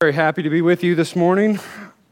[0.00, 1.58] Very happy to be with you this morning.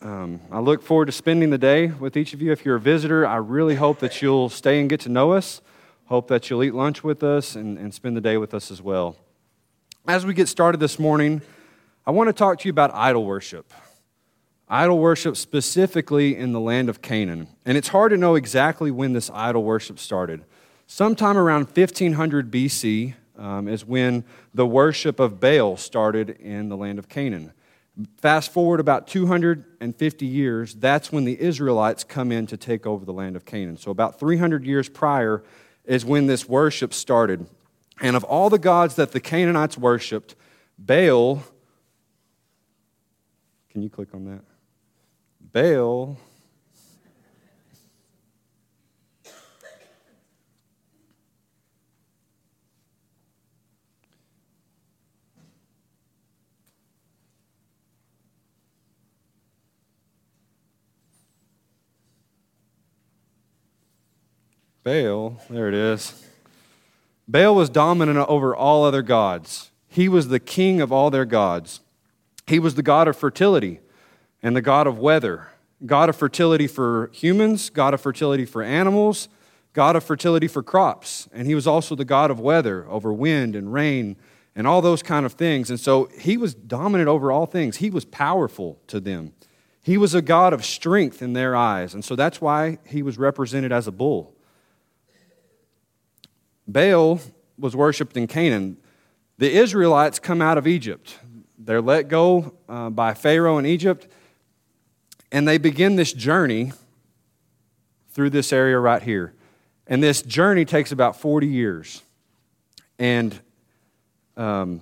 [0.03, 2.51] Um, I look forward to spending the day with each of you.
[2.51, 5.61] If you're a visitor, I really hope that you'll stay and get to know us.
[6.07, 8.83] Hope that you'll eat lunch with us and, and spend the day with us as
[8.83, 9.15] well.
[10.09, 11.43] As we get started this morning,
[12.05, 13.73] I want to talk to you about idol worship.
[14.69, 17.47] Idol worship specifically in the land of Canaan.
[17.65, 20.45] And it's hard to know exactly when this idol worship started.
[20.89, 26.99] Sometime around 1500 BC um, is when the worship of Baal started in the land
[26.99, 27.53] of Canaan.
[28.19, 33.13] Fast forward about 250 years, that's when the Israelites come in to take over the
[33.13, 33.79] land of Canaan.
[33.79, 35.43] So, about 300 years prior
[35.87, 37.47] is when this worship started.
[38.03, 40.35] And of all the gods that the Canaanites worshiped,
[40.79, 41.43] Baal,
[43.71, 44.43] can you click on that?
[45.41, 46.19] Baal
[64.87, 66.25] Baal, there it is.
[67.27, 69.73] Baal was dominant over all other gods.
[69.89, 71.81] He was the king of all their gods.
[72.47, 73.81] He was the god of fertility
[74.45, 75.49] and the god of weather,
[75.85, 79.29] god of fertility for humans, god of fertility for animals,
[79.73, 81.29] god of fertility for crops.
[81.33, 84.15] And he was also the god of weather over wind and rain
[84.55, 85.69] and all those kind of things.
[85.69, 87.79] And so he was dominant over all things.
[87.79, 89.33] He was powerful to them.
[89.83, 91.93] He was a god of strength in their eyes.
[91.93, 94.36] And so that's why he was represented as a bull.
[96.67, 97.21] Baal
[97.59, 98.77] was worshiped in Canaan.
[99.39, 101.19] The Israelites come out of Egypt.
[101.59, 104.07] They're let go uh, by Pharaoh in Egypt,
[105.33, 106.73] and they begin this journey
[108.11, 109.35] through this area right here.
[109.87, 112.03] And this journey takes about 40 years.
[112.99, 113.39] And
[114.37, 114.81] um,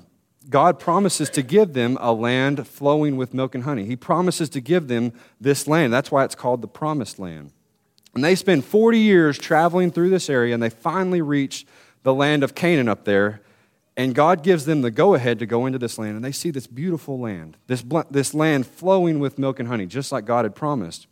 [0.49, 3.85] God promises to give them a land flowing with milk and honey.
[3.85, 5.93] He promises to give them this land.
[5.93, 7.51] That's why it's called the promised land.
[8.15, 11.67] And they spend 40 years traveling through this area, and they finally reach
[12.05, 13.41] the land of Canaan up there.
[13.97, 16.51] And God gives them the go ahead to go into this land, and they see
[16.51, 20.55] this beautiful land, this, this land flowing with milk and honey, just like God had
[20.55, 21.07] promised.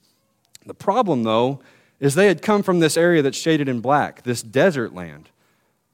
[0.67, 1.61] The problem, though,
[2.01, 5.29] is they had come from this area that's shaded in black, this desert land.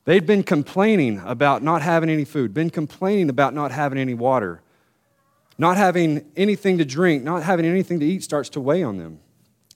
[0.06, 4.62] They'd been complaining about not having any food, been complaining about not having any water,
[5.58, 9.20] not having anything to drink, not having anything to eat starts to weigh on them.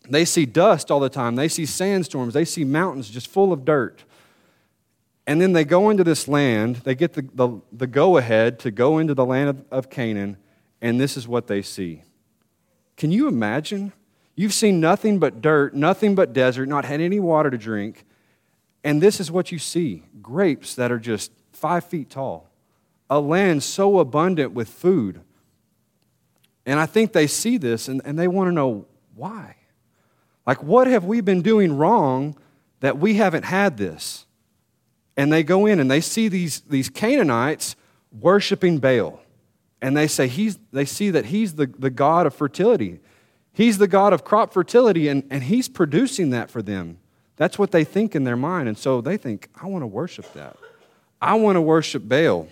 [0.08, 1.36] They see dust all the time.
[1.36, 2.34] They see sandstorms.
[2.34, 4.04] They see mountains just full of dirt.
[5.26, 6.76] And then they go into this land.
[6.76, 10.36] They get the, the, the go ahead to go into the land of, of Canaan,
[10.80, 12.02] and this is what they see.
[12.96, 13.92] Can you imagine?
[14.34, 18.04] You've seen nothing but dirt, nothing but desert, not had any water to drink,
[18.82, 22.50] and this is what you see grapes that are just five feet tall,
[23.08, 25.20] a land so abundant with food.
[26.66, 29.56] And I think they see this and, and they want to know why.
[30.46, 32.36] Like, what have we been doing wrong
[32.80, 34.26] that we haven't had this?
[35.16, 37.76] And they go in and they see these, these Canaanites
[38.18, 39.20] worshiping Baal.
[39.80, 43.00] And they say he's, they see that he's the, the God of fertility.
[43.52, 46.98] He's the God of crop fertility, and, and he's producing that for them.
[47.36, 48.68] That's what they think in their mind.
[48.68, 50.56] And so they think, I want to worship that.
[51.20, 52.48] I want to worship Baal.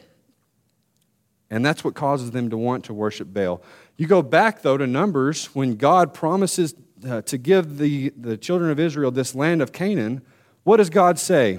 [1.49, 3.63] And that's what causes them to want to worship Baal.
[3.97, 6.75] You go back, though, to Numbers when God promises
[7.09, 10.23] uh, to give the, the children of Israel this land of Canaan.
[10.65, 11.59] What does God say?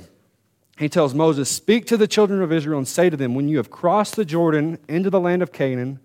[0.82, 3.58] he tells Moses, Speak to the children of Israel and say to them, When you
[3.58, 6.00] have crossed the Jordan into the land of Canaan,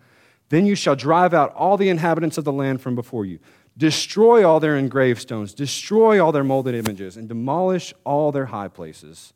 [0.51, 3.39] then you shall drive out all the inhabitants of the land from before you.
[3.77, 8.69] Destroy all their engraved stones, destroy all their molded images, and demolish all their high
[8.69, 9.33] places.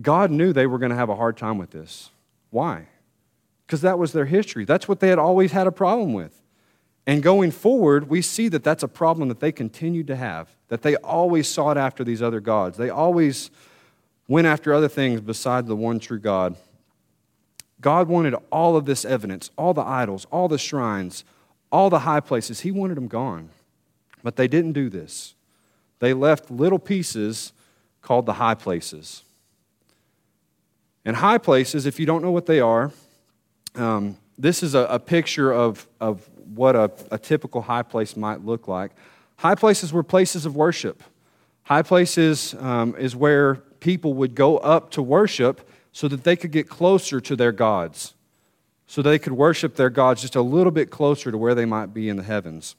[0.00, 2.10] God knew they were going to have a hard time with this.
[2.50, 2.86] Why?
[3.66, 4.64] Because that was their history.
[4.64, 6.40] That's what they had always had a problem with.
[7.06, 10.82] And going forward, we see that that's a problem that they continued to have, that
[10.82, 12.76] they always sought after these other gods.
[12.76, 13.50] They always
[14.28, 16.56] went after other things beside the one true God.
[17.80, 21.24] God wanted all of this evidence, all the idols, all the shrines,
[21.72, 22.60] all the high places.
[22.60, 23.48] He wanted them gone.
[24.22, 25.34] But they didn't do this.
[25.98, 27.52] They left little pieces
[28.02, 29.24] called the high places.
[31.04, 32.92] And high places, if you don't know what they are,
[33.74, 38.44] um, this is a, a, picture of, of what a, a typical high place might
[38.44, 38.92] look like.
[39.36, 41.02] High places were places of worship.
[41.62, 46.52] High places um, is where people would go up to worship so that they could
[46.52, 48.14] get closer to their gods,
[48.86, 51.94] so they could worship their gods just a little bit closer to where they might
[51.94, 52.76] be in the heavens.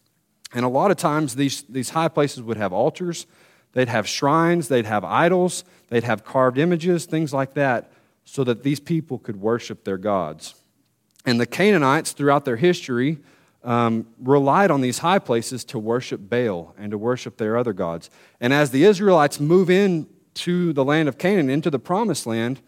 [0.53, 3.25] And a lot of times, these, these high places would have altars,
[3.73, 7.91] they'd have shrines, they'd have idols, they'd have carved images, things like that,
[8.25, 10.55] so that these people could worship their gods.
[11.25, 13.19] And the Canaanites, throughout their history,
[13.63, 18.09] um, relied on these high places to worship Baal and to worship their other gods.
[18.39, 22.61] And as the Israelites move into the land of Canaan, into the promised land,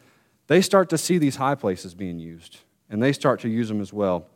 [0.47, 2.59] they start to see these high places being used,
[2.89, 4.27] and they start to use them as well.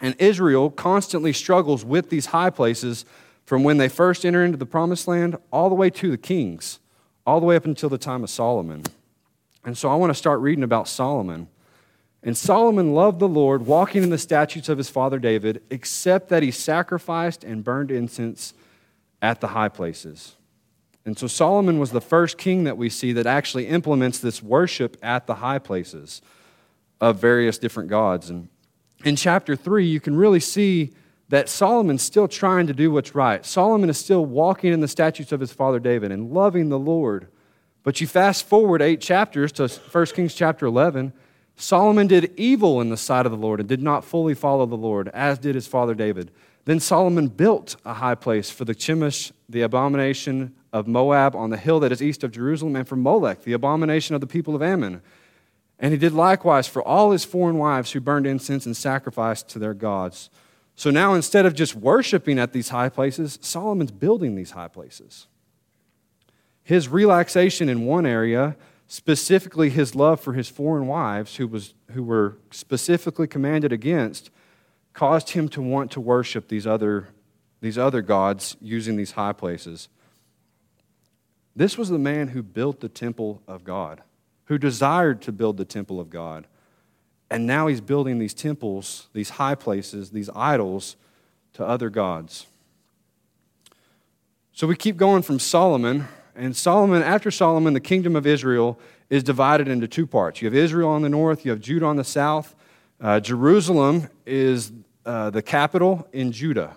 [0.00, 3.04] And Israel constantly struggles with these high places
[3.44, 6.78] from when they first enter into the promised land all the way to the kings,
[7.26, 8.84] all the way up until the time of Solomon.
[9.64, 11.48] And so I want to start reading about Solomon.
[12.22, 16.42] And Solomon loved the Lord, walking in the statutes of his father David, except that
[16.42, 18.54] he sacrificed and burned incense
[19.22, 20.34] at the high places.
[21.04, 24.96] And so Solomon was the first king that we see that actually implements this worship
[25.02, 26.20] at the high places
[27.00, 28.28] of various different gods.
[28.30, 28.48] And
[29.04, 30.92] in chapter 3, you can really see
[31.28, 33.44] that Solomon's still trying to do what's right.
[33.46, 37.28] Solomon is still walking in the statutes of his father David and loving the Lord.
[37.84, 41.12] But you fast forward eight chapters to 1 Kings chapter 11
[41.60, 44.76] Solomon did evil in the sight of the Lord and did not fully follow the
[44.76, 46.30] Lord, as did his father David.
[46.66, 51.56] Then Solomon built a high place for the Chemosh, the abomination of Moab, on the
[51.56, 54.62] hill that is east of Jerusalem, and for Molech, the abomination of the people of
[54.62, 55.02] Ammon.
[55.80, 59.58] And he did likewise for all his foreign wives who burned incense and sacrificed to
[59.58, 60.30] their gods.
[60.76, 65.26] So now, instead of just worshiping at these high places, Solomon's building these high places.
[66.62, 68.54] His relaxation in one area
[68.88, 74.30] specifically his love for his foreign wives, who, was, who were specifically commanded against,
[74.94, 77.08] caused him to want to worship these other,
[77.60, 79.88] these other gods using these high places.
[81.54, 84.02] This was the man who built the temple of God,
[84.46, 86.46] who desired to build the temple of God.
[87.30, 90.96] And now he's building these temples, these high places, these idols
[91.52, 92.46] to other gods.
[94.52, 96.08] So we keep going from Solomon
[96.38, 98.78] and Solomon, after Solomon, the kingdom of Israel
[99.10, 100.40] is divided into two parts.
[100.40, 102.54] You have Israel on the north, you have Judah on the south.
[103.00, 104.72] Uh, Jerusalem is
[105.04, 106.76] uh, the capital in Judah.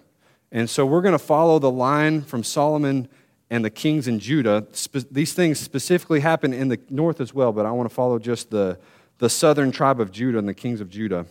[0.51, 3.07] And so we're going to follow the line from Solomon
[3.49, 4.65] and the kings in Judah.
[4.71, 8.19] Spe- these things specifically happen in the north as well, but I want to follow
[8.19, 8.79] just the,
[9.19, 11.25] the southern tribe of Judah and the kings of Judah.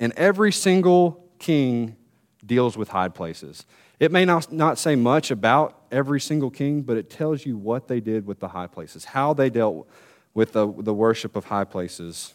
[0.00, 1.96] And every single king
[2.44, 3.66] deals with high places.
[4.00, 7.88] It may not, not say much about every single king, but it tells you what
[7.88, 9.88] they did with the high places, how they dealt
[10.34, 12.34] with the, the worship of high places.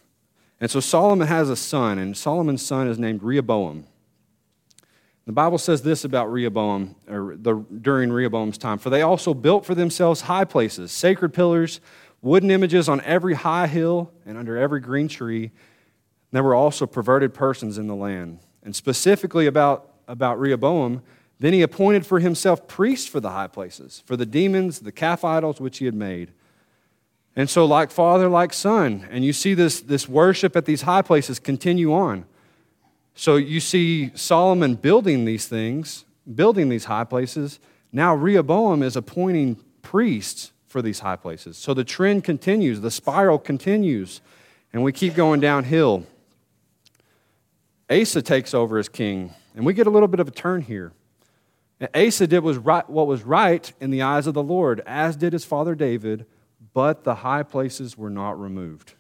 [0.62, 3.86] And so Solomon has a son, and Solomon's son is named Rehoboam.
[5.26, 9.64] The Bible says this about Rehoboam or the, during Rehoboam's time For they also built
[9.64, 11.82] for themselves high places, sacred pillars,
[12.22, 15.52] wooden images on every high hill and under every green tree.
[16.32, 18.40] There were also perverted persons in the land.
[18.64, 21.04] And specifically about, about Rehoboam,
[21.40, 25.24] then he appointed for himself priests for the high places, for the demons, the calf
[25.24, 26.32] idols which he had made.
[27.36, 29.08] And so, like father, like son.
[29.10, 32.26] And you see this, this worship at these high places continue on.
[33.16, 36.06] So you see Solomon building these things,
[36.36, 37.60] building these high places.
[37.92, 41.58] Now Rehoboam is appointing priests for these high places.
[41.58, 44.22] So the trend continues, the spiral continues,
[44.72, 46.06] and we keep going downhill.
[47.90, 50.94] Asa takes over as king, and we get a little bit of a turn here.
[51.80, 55.16] And Asa did was right, what was right in the eyes of the Lord, as
[55.16, 56.26] did his father David,
[56.74, 58.94] but the high places were not removed.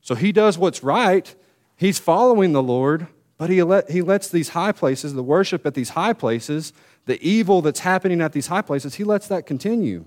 [0.00, 1.34] So he does what's right.
[1.76, 3.06] He's following the Lord,
[3.38, 6.72] but he, let, he lets these high places, the worship at these high places,
[7.06, 10.06] the evil that's happening at these high places, he lets that continue.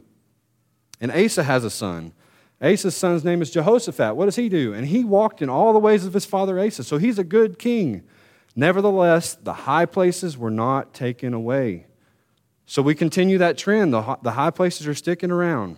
[0.99, 2.13] And Asa has a son.
[2.61, 4.15] Asa's son's name is Jehoshaphat.
[4.15, 4.73] What does he do?
[4.73, 6.83] And he walked in all the ways of his father Asa.
[6.83, 8.03] So he's a good king.
[8.55, 11.85] Nevertheless, the high places were not taken away.
[12.65, 13.93] So we continue that trend.
[13.93, 15.77] The, high places are sticking around.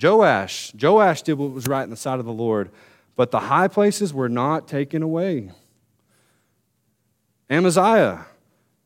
[0.00, 2.70] Joash, Joash did what was right in the sight of the Lord,
[3.16, 5.50] but the high places were not taken away.
[7.50, 8.26] Amaziah,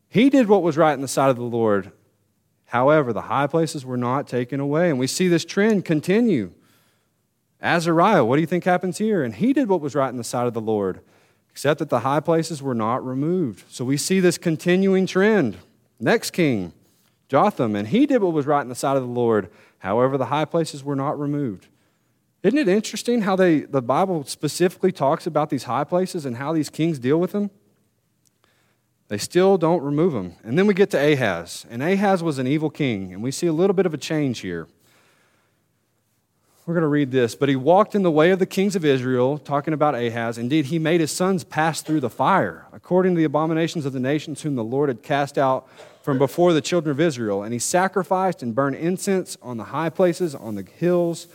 [0.08, 1.92] he did what was right in the sight of the Lord.
[2.66, 4.90] However, the high places were not taken away.
[4.90, 6.52] And we see this trend continue.
[7.60, 9.22] Azariah, what do you think happens here?
[9.22, 11.00] And he did what was right in the sight of the Lord
[11.54, 13.62] except that the high places were not removed.
[13.68, 15.56] So we see this continuing trend.
[16.00, 16.72] Next king,
[17.28, 19.48] Jotham, and he did what was right in the sight of the Lord.
[19.78, 21.68] However, the high places were not removed.
[22.42, 26.52] Isn't it interesting how they, the Bible specifically talks about these high places and how
[26.52, 27.52] these kings deal with them?
[29.06, 30.34] They still don't remove them.
[30.42, 31.66] And then we get to Ahaz.
[31.70, 33.12] And Ahaz was an evil king.
[33.12, 34.66] And we see a little bit of a change here.
[36.66, 37.34] We're going to read this.
[37.34, 40.38] But he walked in the way of the kings of Israel, talking about Ahaz.
[40.38, 44.00] Indeed, he made his sons pass through the fire, according to the abominations of the
[44.00, 45.68] nations whom the Lord had cast out
[46.02, 47.42] from before the children of Israel.
[47.42, 51.28] And he sacrificed and burned incense on the high places, on the hills,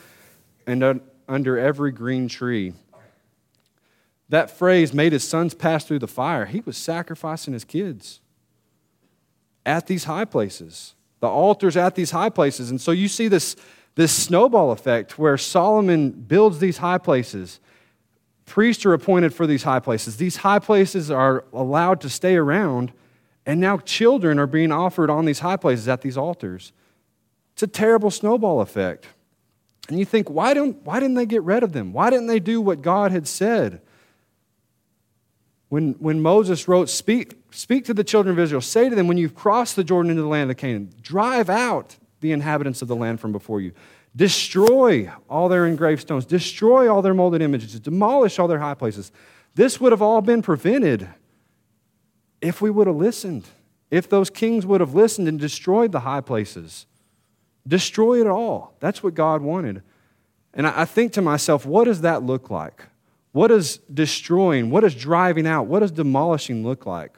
[0.65, 2.74] and under every green tree.
[4.29, 6.45] that phrase made his sons pass through the fire.
[6.45, 8.21] He was sacrificing his kids
[9.65, 12.69] at these high places, the altars at these high places.
[12.69, 13.55] And so you see this,
[14.00, 17.60] this snowball effect where Solomon builds these high places.
[18.46, 20.15] Priests are appointed for these high places.
[20.15, 22.94] These high places are allowed to stay around,
[23.46, 26.72] and now children are being offered on these high places at these altars.
[27.51, 29.06] It's a terrible snowball effect.
[29.89, 31.91] And you think, why, don't, why didn't they get rid of them?
[31.91, 33.82] Why didn't they do what God had said?
[35.68, 39.18] When, when Moses wrote, speak, speak to the children of Israel, say to them, when
[39.18, 42.95] you've crossed the Jordan into the land of Canaan, drive out the inhabitants of the
[42.95, 43.71] land from before you.
[44.15, 49.11] Destroy all their engraved stones, destroy all their molded images, demolish all their high places.
[49.55, 51.07] This would have all been prevented
[52.41, 53.45] if we would have listened,
[53.91, 56.85] if those kings would have listened and destroyed the high places.
[57.67, 58.75] Destroy it all.
[58.79, 59.83] That's what God wanted.
[60.53, 62.85] And I think to myself, what does that look like?
[63.31, 67.15] What does destroying, what does driving out, what does demolishing look like?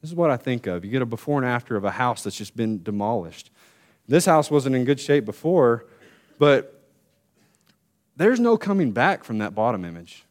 [0.00, 0.84] This is what I think of.
[0.84, 3.50] You get a before and after of a house that's just been demolished.
[4.06, 5.86] This house wasn't in good shape before,
[6.38, 6.82] but
[8.16, 10.24] there's no coming back from that bottom image.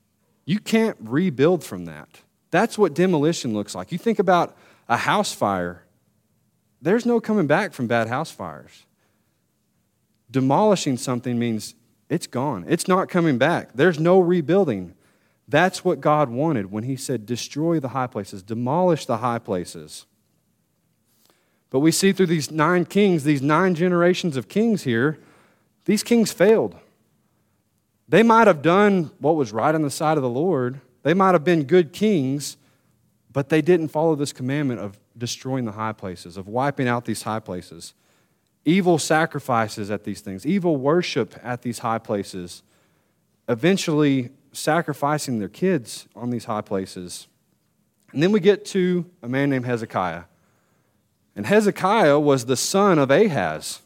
[0.46, 2.22] You can't rebuild from that.
[2.52, 3.92] That's what demolition looks like.
[3.92, 4.56] You think about
[4.88, 5.84] a house fire,
[6.82, 8.86] there's no coming back from bad house fires.
[10.30, 11.76] Demolishing something means
[12.10, 12.66] it's gone.
[12.68, 13.70] It's not coming back.
[13.74, 14.94] There's no rebuilding.
[15.48, 20.06] That's what God wanted when He said, destroy the high places, demolish the high places.
[21.74, 25.18] But we see through these nine kings, these nine generations of kings here,
[25.86, 26.76] these kings failed.
[28.08, 31.32] They might have done what was right on the side of the Lord, they might
[31.32, 32.58] have been good kings,
[33.32, 37.24] but they didn't follow this commandment of destroying the high places, of wiping out these
[37.24, 37.96] high places
[38.66, 42.64] evil sacrifices at these things, evil worship at these high places,
[43.50, 47.28] eventually sacrificing their kids on these high places.
[48.14, 50.24] And then we get to a man named Hezekiah.
[51.36, 53.82] And Hezekiah was the son of Ahaz.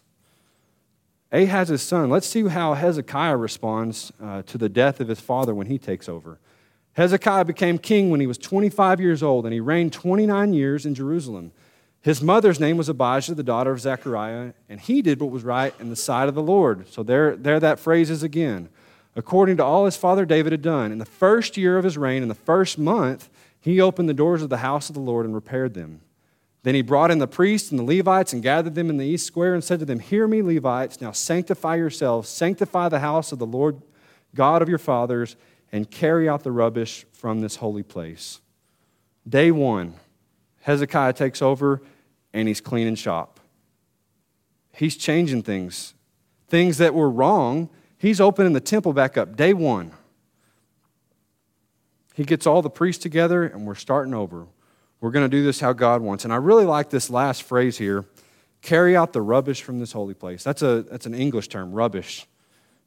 [1.32, 2.10] Ahaz's son.
[2.10, 6.08] Let's see how Hezekiah responds uh, to the death of his father when he takes
[6.08, 6.40] over.
[6.94, 10.96] Hezekiah became king when he was 25 years old, and he reigned 29 years in
[10.96, 11.52] Jerusalem.
[12.02, 15.74] His mother's name was Abijah, the daughter of Zechariah, and he did what was right
[15.80, 16.88] in the sight of the Lord.
[16.88, 18.70] So there, there that phrase is again.
[19.16, 22.24] According to all his father David had done, in the first year of his reign,
[22.24, 25.36] in the first month, he opened the doors of the house of the Lord and
[25.36, 26.02] repaired them.
[26.64, 29.26] Then he brought in the priests and the Levites and gathered them in the east
[29.26, 33.40] square and said to them, Hear me, Levites, now sanctify yourselves, sanctify the house of
[33.40, 33.82] the Lord
[34.36, 35.36] God of your fathers,
[35.72, 38.42] and carry out the rubbish from this holy place.
[39.28, 39.94] Day one,
[40.62, 41.82] Hezekiah takes over
[42.34, 43.40] and he's cleaning shop.
[44.74, 45.94] He's changing things.
[46.48, 49.36] Things that were wrong, he's opening the temple back up.
[49.36, 49.92] Day one.
[52.14, 54.48] He gets all the priests together and we're starting over.
[55.00, 56.24] We're going to do this how God wants.
[56.24, 58.06] And I really like this last phrase here
[58.62, 60.44] carry out the rubbish from this holy place.
[60.44, 62.26] That's, a, that's an English term, rubbish.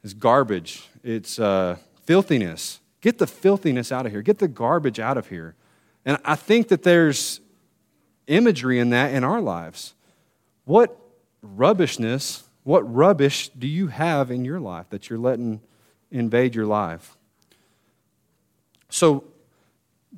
[0.03, 2.81] It's garbage, it's uh, filthiness.
[3.01, 5.55] Get the filthiness out of here, get the garbage out of here.
[6.05, 7.41] And I think that there's
[8.27, 9.95] imagery in that in our lives.
[10.65, 10.97] What
[11.43, 15.61] rubbishness, what rubbish do you have in your life that you're letting
[16.11, 17.17] invade your life?
[18.89, 19.25] So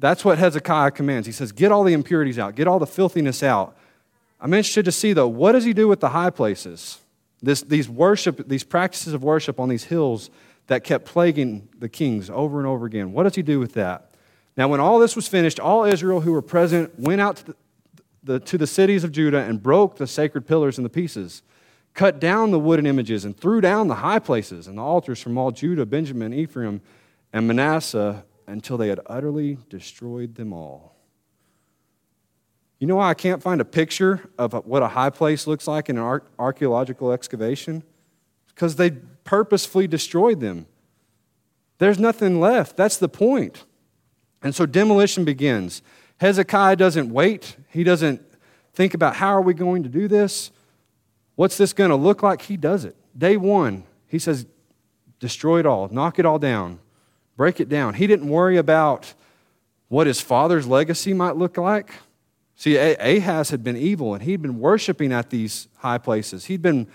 [0.02, 1.28] that's what Hezekiah commands.
[1.28, 3.76] He says, Get all the impurities out, get all the filthiness out.
[4.40, 6.98] I'm interested to see, though, what does he do with the high places?
[7.40, 10.28] This, these worship, these practices of worship on these hills
[10.66, 13.12] that kept plaguing the kings over and over again.
[13.12, 14.10] What does he do with that?
[14.56, 17.54] Now, when all this was finished, all Israel who were present went out to the,
[18.24, 21.42] the, to the cities of Judah and broke the sacred pillars into pieces,
[21.94, 25.38] cut down the wooden images, and threw down the high places and the altars from
[25.38, 26.80] all Judah, Benjamin, Ephraim,
[27.32, 30.96] and Manasseh until they had utterly destroyed them all.
[32.78, 35.88] You know why I can't find a picture of what a high place looks like
[35.88, 37.84] in an archaeological excavation?
[38.48, 40.66] Because they purposefully destroyed them.
[41.78, 42.76] There's nothing left.
[42.76, 43.64] That's the point.
[44.42, 45.82] And so demolition begins.
[46.18, 47.56] Hezekiah doesn't wait.
[47.68, 48.20] He doesn't
[48.72, 50.50] think about how are we going to do this?
[51.36, 52.42] What's this going to look like?
[52.42, 52.96] He does it.
[53.16, 54.46] Day one, he says,
[55.20, 56.80] destroy it all, knock it all down,
[57.36, 57.94] break it down.
[57.94, 59.14] He didn't worry about
[59.88, 61.92] what his father's legacy might look like.
[62.56, 66.46] See, Ahaz had been evil and he'd been worshiping at these high places.
[66.46, 66.86] He'd been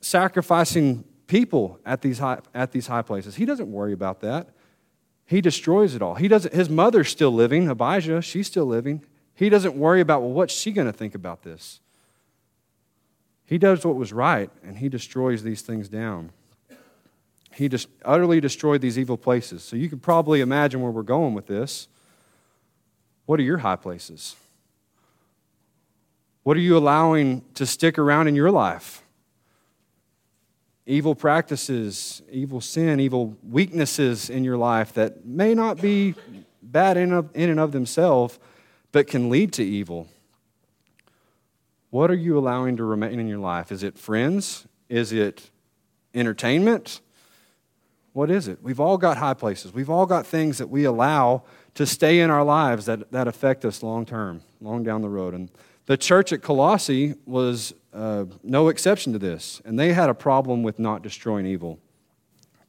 [0.00, 3.36] sacrificing people at these high, at these high places.
[3.36, 4.48] He doesn't worry about that.
[5.24, 6.14] He destroys it all.
[6.14, 9.04] He doesn't, his mother's still living, Abijah, she's still living.
[9.34, 11.80] He doesn't worry about, well, what's she going to think about this?
[13.44, 16.30] He does what was right, and he destroys these things down.
[17.56, 19.62] He just utterly destroyed these evil places.
[19.62, 21.88] So you can probably imagine where we're going with this.
[23.24, 24.36] What are your high places?
[26.42, 29.02] What are you allowing to stick around in your life?
[30.84, 36.14] Evil practices, evil sin, evil weaknesses in your life that may not be
[36.62, 38.38] bad in, and of themselves,
[38.92, 40.08] but can lead to evil.
[41.88, 43.72] What are you allowing to remain in your life?
[43.72, 44.66] Is it friends?
[44.90, 45.50] Is it
[46.14, 47.00] entertainment?
[48.16, 48.62] What is it?
[48.62, 49.74] We've all got high places.
[49.74, 51.42] We've all got things that we allow
[51.74, 55.34] to stay in our lives that, that affect us long term, long down the road.
[55.34, 55.50] And
[55.84, 60.62] the church at Colossae was uh, no exception to this, and they had a problem
[60.62, 61.78] with not destroying evil.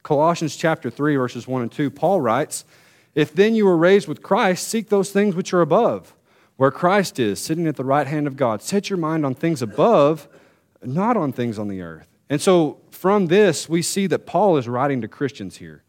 [0.02, 2.66] Colossians chapter 3, verses 1 and 2, Paul writes,
[3.14, 6.14] If then you were raised with Christ, seek those things which are above,
[6.58, 8.60] where Christ is, sitting at the right hand of God.
[8.60, 10.28] Set your mind on things above,
[10.84, 12.17] not on things on the earth.
[12.30, 15.82] And so from this, we see that Paul is writing to Christians here.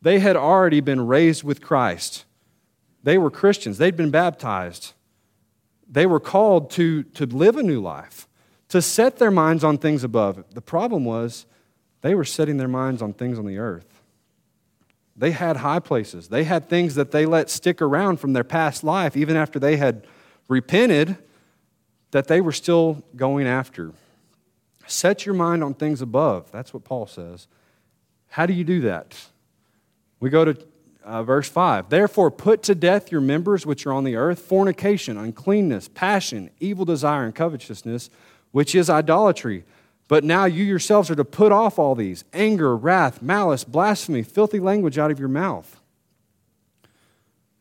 [0.00, 2.24] They had already been raised with Christ.
[3.02, 4.94] They were Christians, they'd been baptized
[5.92, 8.26] they were called to, to live a new life,
[8.70, 10.42] to set their minds on things above.
[10.54, 11.44] The problem was
[12.00, 14.02] they were setting their minds on things on the earth.
[15.14, 18.82] They had high places, they had things that they let stick around from their past
[18.82, 20.06] life, even after they had
[20.48, 21.18] repented,
[22.12, 23.92] that they were still going after.
[24.92, 26.50] Set your mind on things above.
[26.52, 27.48] That's what Paul says.
[28.28, 29.26] How do you do that?
[30.20, 30.56] We go to
[31.04, 35.16] uh, verse 5 Therefore, put to death your members which are on the earth fornication,
[35.16, 38.10] uncleanness, passion, evil desire, and covetousness,
[38.52, 39.64] which is idolatry.
[40.08, 44.60] But now you yourselves are to put off all these anger, wrath, malice, blasphemy, filthy
[44.60, 45.80] language out of your mouth.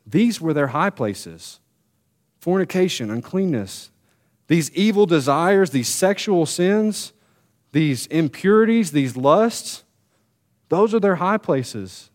[0.06, 1.60] These were their high places
[2.40, 3.92] fornication, uncleanness,
[4.48, 7.14] these evil desires, these sexual sins,
[7.72, 9.84] these impurities, these lusts.
[10.70, 12.10] Those are their high places.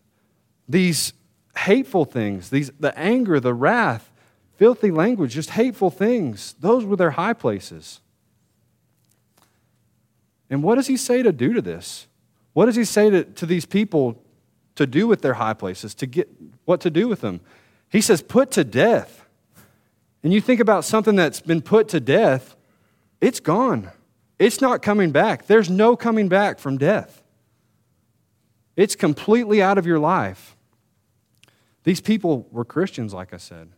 [0.67, 1.13] These
[1.57, 4.11] hateful things, these, the anger, the wrath,
[4.55, 6.55] filthy language, just hateful things.
[6.59, 8.01] Those were their high places.
[10.49, 12.07] And what does he say to do to this?
[12.53, 14.21] What does he say to, to these people
[14.75, 16.29] to do with their high places, to get
[16.65, 17.41] what to do with them?
[17.89, 19.25] He says, put to death.
[20.23, 22.55] And you think about something that's been put to death,
[23.21, 23.91] it's gone.
[24.39, 25.47] It's not coming back.
[25.47, 27.23] There's no coming back from death.
[28.75, 30.55] It's completely out of your life.
[31.83, 33.69] These people were Christians, like I said.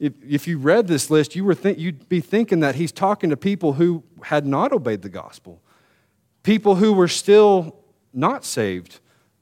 [0.00, 3.36] If, if you read this list, you were you'd be thinking that he's talking to
[3.36, 5.60] people who had not obeyed the gospel,
[6.42, 7.76] people who were still
[8.12, 8.98] not saved,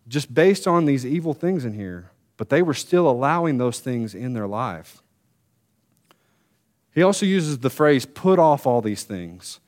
[0.08, 4.14] just based on these evil things in here, but they were still allowing those things
[4.14, 5.00] in their life.
[6.92, 9.60] He also uses the phrase, put off all these things.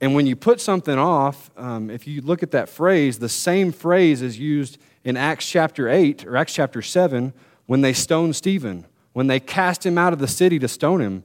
[0.00, 3.70] And when you put something off, um, if you look at that phrase, the same
[3.70, 7.32] phrase is used in Acts chapter 8 or Acts chapter 7
[7.66, 11.24] when they stoned Stephen, when they cast him out of the city to stone him.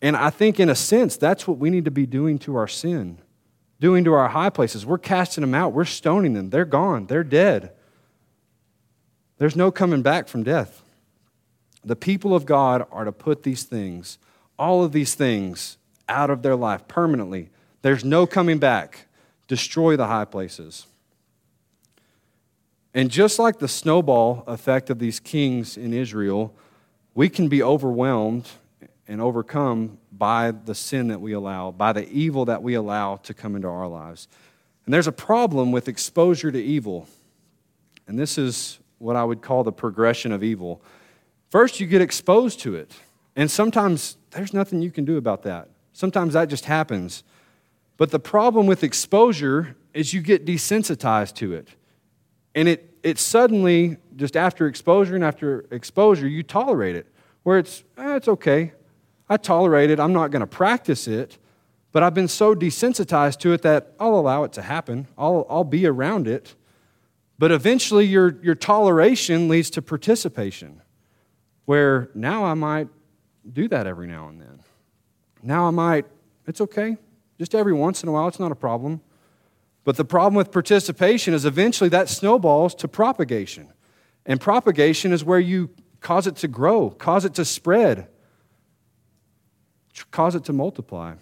[0.00, 2.68] And I think, in a sense, that's what we need to be doing to our
[2.68, 3.18] sin,
[3.78, 4.86] doing to our high places.
[4.86, 6.50] We're casting them out, we're stoning them.
[6.50, 7.72] They're gone, they're dead.
[9.36, 10.82] There's no coming back from death.
[11.84, 14.18] The people of God are to put these things,
[14.58, 17.50] all of these things, out of their life permanently.
[17.88, 19.06] There's no coming back.
[19.46, 20.86] Destroy the high places.
[22.92, 26.54] And just like the snowball effect of these kings in Israel,
[27.14, 28.46] we can be overwhelmed
[29.06, 33.32] and overcome by the sin that we allow, by the evil that we allow to
[33.32, 34.28] come into our lives.
[34.84, 37.08] And there's a problem with exposure to evil.
[38.06, 40.82] And this is what I would call the progression of evil.
[41.48, 42.92] First, you get exposed to it.
[43.34, 45.70] And sometimes there's nothing you can do about that.
[45.94, 47.24] Sometimes that just happens.
[47.98, 51.68] But the problem with exposure is you get desensitized to it.
[52.54, 57.06] And it, it suddenly, just after exposure and after exposure, you tolerate it.
[57.42, 58.72] Where it's, eh, it's okay.
[59.28, 60.00] I tolerate it.
[60.00, 61.38] I'm not going to practice it.
[61.90, 65.08] But I've been so desensitized to it that I'll allow it to happen.
[65.18, 66.54] I'll, I'll be around it.
[67.38, 70.82] But eventually, your, your toleration leads to participation,
[71.64, 72.88] where now I might
[73.52, 74.60] do that every now and then.
[75.42, 76.06] Now I might,
[76.46, 76.96] it's okay.
[77.38, 79.00] Just every once in a while, it's not a problem.
[79.84, 83.72] But the problem with participation is eventually that snowballs to propagation.
[84.26, 85.70] And propagation is where you
[86.00, 88.08] cause it to grow, cause it to spread,
[90.10, 91.14] cause it to multiply.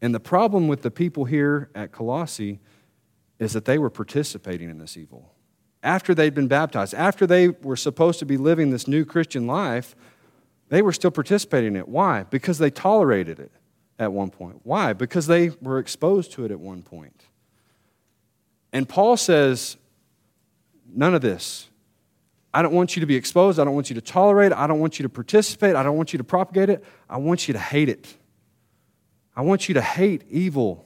[0.00, 2.60] And the problem with the people here at Colossae
[3.38, 5.34] is that they were participating in this evil.
[5.82, 9.94] After they'd been baptized, after they were supposed to be living this new Christian life,
[10.68, 11.88] they were still participating in it.
[11.88, 12.24] Why?
[12.24, 13.52] Because they tolerated it
[13.98, 14.60] at one point.
[14.62, 14.92] Why?
[14.92, 17.24] Because they were exposed to it at one point.
[18.72, 19.76] And Paul says,
[20.86, 21.68] none of this.
[22.52, 23.58] I don't want you to be exposed.
[23.58, 24.58] I don't want you to tolerate it.
[24.58, 25.76] I don't want you to participate.
[25.76, 26.84] I don't want you to propagate it.
[27.08, 28.14] I want you to hate it.
[29.36, 30.84] I want you to hate evil.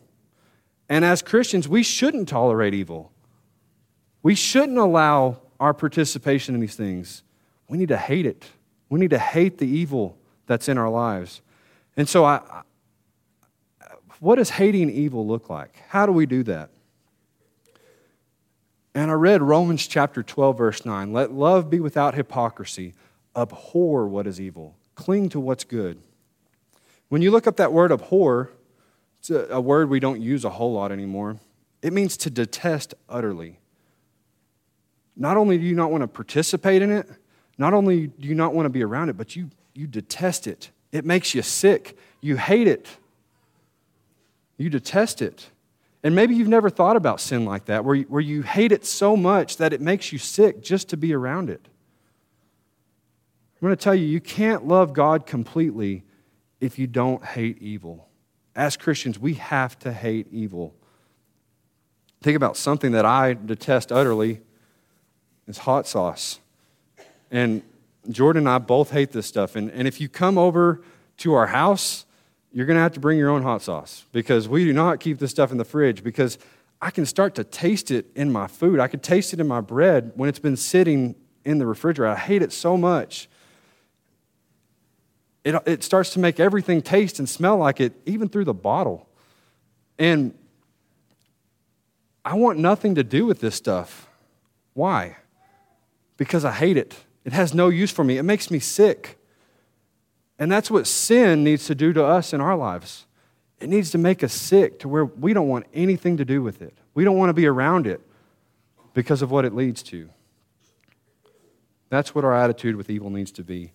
[0.89, 3.13] And as Christians, we shouldn't tolerate evil.
[4.23, 7.23] We shouldn't allow our participation in these things.
[7.69, 8.45] We need to hate it.
[8.89, 11.41] We need to hate the evil that's in our lives.
[11.97, 12.63] And so, I,
[14.23, 15.83] what does hating evil look like?
[15.89, 16.71] How do we do that?
[18.95, 21.13] And I read Romans chapter 12, verse 9.
[21.13, 22.95] Let love be without hypocrisy.
[23.35, 24.77] Abhor what is evil.
[24.95, 26.01] Cling to what's good.
[27.09, 28.53] When you look up that word abhor,
[29.19, 31.41] it's a, a word we don't use a whole lot anymore.
[31.83, 33.59] It means to detest utterly.
[35.17, 37.11] Not only do you not want to participate in it,
[37.59, 40.71] not only do you not want to be around it, but you, you detest it.
[40.93, 41.99] It makes you sick.
[42.21, 42.87] You hate it.
[44.63, 45.51] You detest it.
[46.05, 49.17] And maybe you've never thought about sin like that, where where you hate it so
[49.17, 51.67] much that it makes you sick just to be around it.
[53.61, 56.05] I'm going to tell you, you can't love God completely
[56.61, 58.09] if you don't hate evil.
[58.55, 60.75] As Christians, we have to hate evil.
[62.23, 64.41] Think about something that I detest utterly
[65.49, 66.39] is hot sauce.
[67.33, 67.63] And
[68.11, 69.57] Jordan and I both hate this stuff.
[69.57, 70.83] And, and if you come over
[71.19, 72.05] to our house,
[72.53, 75.19] you're going to have to bring your own hot sauce because we do not keep
[75.19, 76.39] this stuff in the fridge because
[76.81, 78.79] I can start to taste it in my food.
[78.81, 82.13] I can taste it in my bread when it's been sitting in the refrigerator.
[82.13, 83.29] I hate it so much.
[85.45, 89.09] It, it starts to make everything taste and smell like it, even through the bottle.
[89.99, 90.35] And
[92.25, 94.09] I want nothing to do with this stuff.
[94.75, 95.17] Why?
[96.17, 96.97] Because I hate it.
[97.25, 98.19] It has no use for me.
[98.19, 99.19] It makes me sick.
[100.43, 103.07] And that's what sin needs to do to us in our lives.
[103.61, 106.63] It needs to make us sick to where we don't want anything to do with
[106.63, 106.77] it.
[106.95, 108.01] We don't want to be around it
[108.93, 110.11] because of what it leads to.
[111.91, 113.71] That's what our attitude with evil needs to be.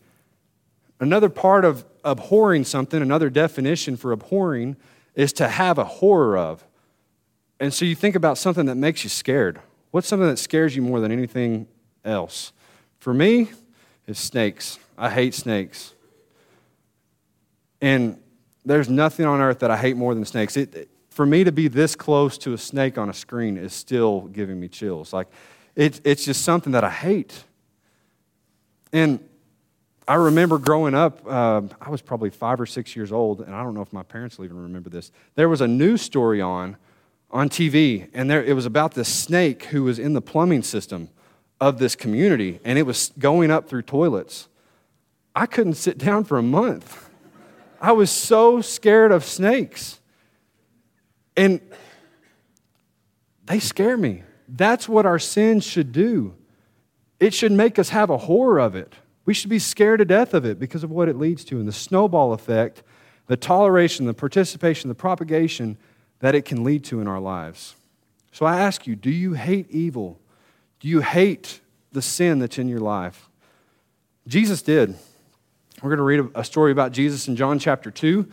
[0.99, 4.75] Another part of abhorring something, another definition for abhorring,
[5.15, 6.67] is to have a horror of.
[7.61, 9.61] And so you think about something that makes you scared.
[9.91, 11.69] What's something that scares you more than anything
[12.03, 12.51] else?
[12.99, 13.51] For me,
[14.05, 14.79] it's snakes.
[14.97, 15.93] I hate snakes.
[17.81, 18.19] And
[18.65, 20.57] there's nothing on earth that I hate more than snakes.
[20.57, 24.21] It, for me to be this close to a snake on a screen is still
[24.21, 25.13] giving me chills.
[25.13, 25.27] Like,
[25.75, 27.43] it, it's just something that I hate.
[28.91, 29.19] And
[30.07, 33.61] I remember growing up, uh, I was probably five or six years old, and I
[33.63, 35.11] don't know if my parents will even remember this.
[35.35, 36.77] There was a news story on
[37.29, 41.09] on TV, and there, it was about this snake who was in the plumbing system
[41.59, 44.47] of this community, and it was going up through toilets.
[45.35, 47.06] I couldn't sit down for a month.
[47.79, 49.99] I was so scared of snakes.
[51.35, 51.61] And
[53.45, 54.23] they scare me.
[54.47, 56.35] That's what our sins should do.
[57.19, 58.93] It should make us have a horror of it.
[59.25, 61.67] We should be scared to death of it because of what it leads to and
[61.67, 62.83] the snowball effect,
[63.27, 65.77] the toleration, the participation, the propagation
[66.19, 67.75] that it can lead to in our lives.
[68.31, 70.19] So I ask you do you hate evil?
[70.79, 71.61] Do you hate
[71.91, 73.29] the sin that's in your life?
[74.27, 74.95] Jesus did.
[75.81, 78.27] We're going to read a story about Jesus in John chapter 2.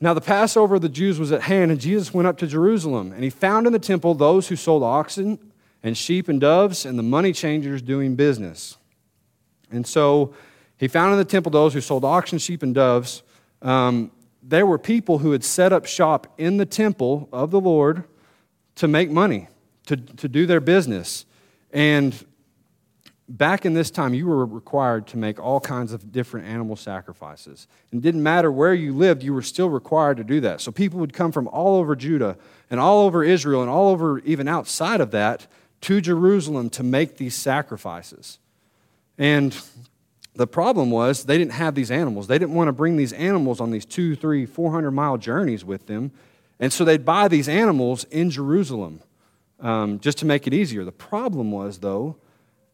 [0.00, 3.12] Now, the Passover of the Jews was at hand, and Jesus went up to Jerusalem.
[3.12, 5.38] And he found in the temple those who sold oxen
[5.84, 8.76] and sheep and doves and the money changers doing business.
[9.70, 10.34] And so
[10.76, 13.22] he found in the temple those who sold oxen, sheep, and doves.
[13.62, 14.10] Um,
[14.42, 18.02] there were people who had set up shop in the temple of the Lord
[18.74, 19.46] to make money,
[19.86, 21.24] to, to do their business.
[21.72, 22.26] And
[23.28, 27.66] back in this time, you were required to make all kinds of different animal sacrifices.
[27.90, 30.60] And it didn't matter where you lived, you were still required to do that.
[30.60, 32.36] So people would come from all over Judah
[32.70, 35.46] and all over Israel and all over, even outside of that,
[35.82, 38.38] to Jerusalem to make these sacrifices.
[39.18, 39.58] And
[40.34, 42.26] the problem was they didn't have these animals.
[42.26, 45.64] They didn't want to bring these animals on these two, three, four hundred mile journeys
[45.64, 46.12] with them.
[46.60, 49.00] And so they'd buy these animals in Jerusalem
[49.60, 50.84] um, just to make it easier.
[50.84, 52.16] The problem was, though,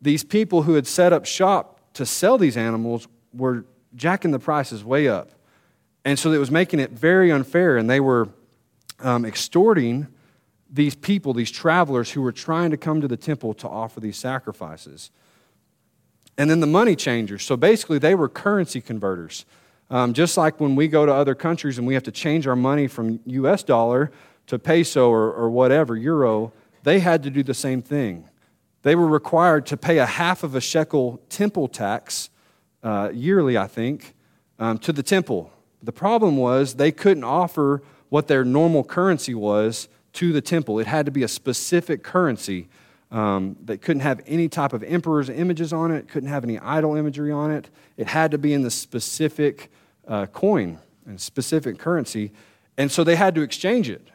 [0.02, 4.84] these people who had set up shop to sell these animals were jacking the prices
[4.84, 5.30] way up.
[6.04, 8.28] And so it was making it very unfair, and they were
[8.98, 10.08] um, extorting
[10.68, 14.16] these people, these travelers who were trying to come to the temple to offer these
[14.16, 15.10] sacrifices.
[16.36, 17.44] And then the money changers.
[17.44, 19.44] So basically, they were currency converters.
[19.90, 22.56] Um, just like when we go to other countries and we have to change our
[22.56, 24.10] money from US dollar
[24.46, 28.28] to peso or, or whatever, euro, they had to do the same thing
[28.82, 32.30] they were required to pay a half of a shekel temple tax
[32.82, 34.14] uh, yearly, I think,
[34.58, 35.52] um, to the temple.
[35.82, 40.78] The problem was they couldn't offer what their normal currency was to the temple.
[40.78, 42.68] It had to be a specific currency
[43.10, 46.96] um, that couldn't have any type of emperor's images on it, couldn't have any idol
[46.96, 47.68] imagery on it.
[47.96, 49.70] It had to be in the specific
[50.08, 52.32] uh, coin and specific currency.
[52.76, 54.08] And so they had to exchange it.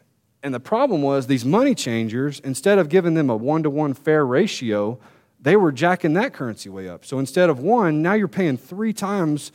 [0.48, 3.94] And the problem was these money changers, instead of giving them a one to one
[3.94, 4.98] fair ratio,
[5.42, 7.04] they were jacking that currency way up.
[7.04, 9.52] So instead of one, now you're paying three times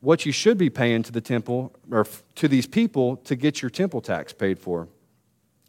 [0.00, 3.70] what you should be paying to the temple or to these people to get your
[3.70, 4.86] temple tax paid for.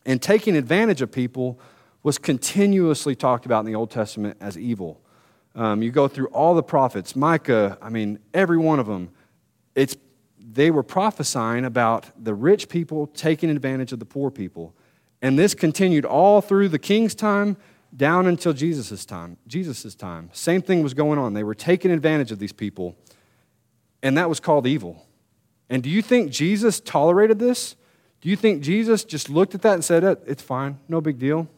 [0.06, 1.58] And taking advantage of people
[2.04, 5.00] was continuously talked about in the Old Testament as evil.
[5.56, 9.12] Um, you go through all the prophets, Micah, I mean, every one of them,
[9.74, 9.96] it's,
[10.56, 14.74] they were prophesying about the rich people taking advantage of the poor people.
[15.22, 17.58] And this continued all through the king's time
[17.96, 19.38] down until Jesus' time.
[19.48, 20.30] Jesus' time.
[20.32, 21.34] Same thing was going on.
[21.34, 22.96] They were taking advantage of these people,
[24.02, 25.06] and that was called evil.
[25.70, 27.76] And do you think Jesus tolerated this?
[28.22, 31.20] Do you think Jesus just looked at that and said, eh, It's fine, no big
[31.20, 31.50] deal?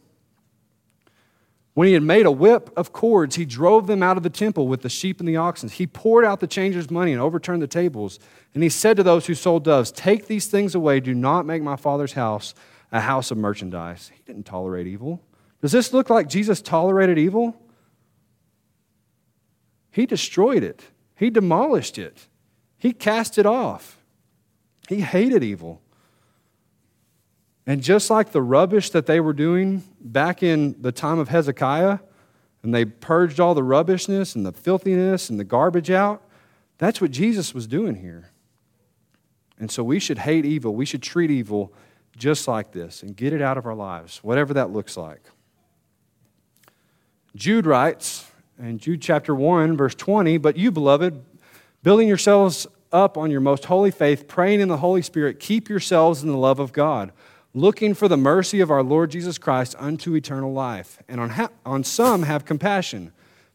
[1.77, 4.67] When he had made a whip of cords, he drove them out of the temple
[4.67, 5.69] with the sheep and the oxen.
[5.69, 8.17] He poured out the changers' money and overturned the tables.
[8.55, 10.99] And he said to those who sold doves, Take these things away.
[10.99, 12.55] Do not make my father's house
[12.91, 14.09] a house of merchandise.
[14.11, 15.21] He didn't tolerate evil.
[15.61, 17.55] Does this look like Jesus tolerated evil?
[19.91, 20.81] He destroyed it,
[21.15, 22.25] he demolished it,
[22.79, 23.99] he cast it off.
[24.89, 25.83] He hated evil.
[27.67, 31.99] And just like the rubbish that they were doing back in the time of Hezekiah,
[32.63, 36.23] and they purged all the rubbishness and the filthiness and the garbage out,
[36.77, 38.31] that's what Jesus was doing here.
[39.59, 40.73] And so we should hate evil.
[40.75, 41.73] We should treat evil
[42.15, 45.21] just like this and get it out of our lives, whatever that looks like.
[47.35, 51.21] Jude writes in Jude chapter 1, verse 20, But you, beloved,
[51.83, 56.23] building yourselves up on your most holy faith, praying in the Holy Spirit, keep yourselves
[56.23, 57.11] in the love of God
[57.57, 60.99] looking for the mercy of our Lord Jesus Christ unto eternal life.
[61.07, 63.11] And on, ha- on some have compassion,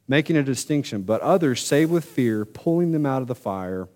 [0.09, 3.89] making a distinction, but others save with fear, pulling them out of the fire,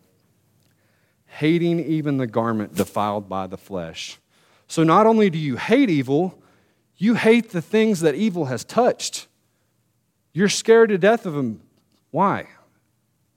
[1.26, 4.18] hating even the garment defiled by the flesh.
[4.68, 6.40] So not only do you hate evil,
[6.96, 9.26] you hate the things that evil has touched.
[10.32, 11.62] You're scared to death of them.
[12.12, 12.48] Why?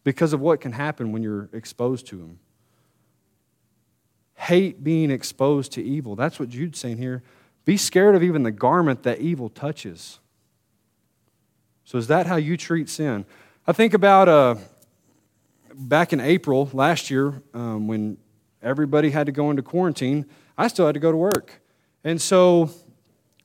[0.03, 2.39] Because of what can happen when you're exposed to them
[4.39, 6.15] hate being exposed to evil.
[6.15, 7.21] That's what Jude's saying here.
[7.65, 10.19] Be scared of even the garment that evil touches.
[11.84, 13.25] So, is that how you treat sin?
[13.67, 14.56] I think about uh,
[15.73, 18.17] back in April last year um, when
[18.63, 20.25] everybody had to go into quarantine,
[20.58, 21.62] I still had to go to work.
[22.06, 22.69] And so,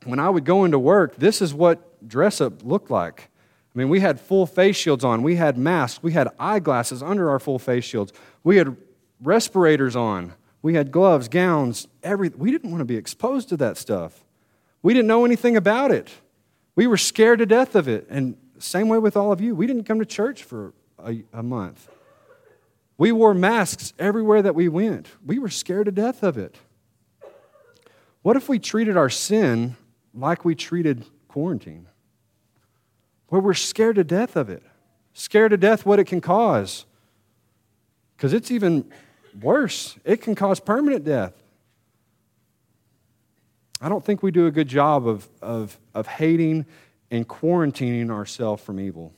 [0.05, 3.31] when I would go into work, this is what dress up looked like.
[3.75, 7.31] I mean, we had full face shields on, we had masks, we had eyeglasses under
[7.31, 8.13] our full face shields,
[8.45, 8.77] we had
[9.21, 10.35] respirators on.
[10.65, 12.39] We had gloves, gowns, everything.
[12.39, 14.25] We didn't want to be exposed to that stuff.
[14.81, 16.09] We didn't know anything about it.
[16.75, 18.07] We were scared to death of it.
[18.09, 19.55] And same way with all of you.
[19.55, 21.91] We didn't come to church for a, a month.
[22.97, 25.09] We wore masks everywhere that we went.
[25.27, 26.57] We were scared to death of it.
[28.23, 29.77] What if we treated our sin
[30.15, 31.89] like we treated quarantine?
[33.29, 34.63] Where we're scared to death of it,
[35.13, 36.87] scared to death what it can cause.
[38.17, 38.91] Because it's even
[39.41, 41.33] worse, it can cause permanent death.
[43.81, 46.67] I don't think we do a good job of, of, of hating
[47.11, 49.13] and quarantining ourselves from evil.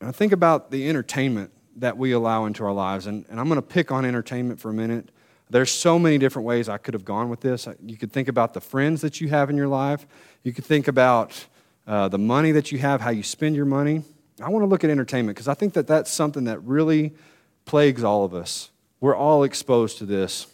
[0.00, 3.48] And I think about the entertainment that we allow into our lives, and, and I'm
[3.48, 5.10] going to pick on entertainment for a minute.
[5.50, 7.68] There's so many different ways I could have gone with this.
[7.84, 10.06] You could think about the friends that you have in your life.
[10.42, 11.46] You could think about
[11.86, 14.02] uh, the money that you have, how you spend your money.
[14.42, 17.14] I want to look at entertainment because I think that that's something that really
[17.64, 18.70] plagues all of us.
[19.00, 20.46] We're all exposed to this.